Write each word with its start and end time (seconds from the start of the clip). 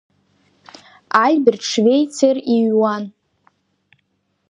Альберт 1.23 1.61
Швеицер 1.71 2.35
иҩуан… 2.55 3.03